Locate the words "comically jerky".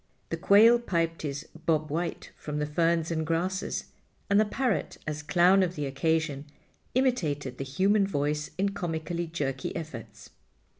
8.69-9.75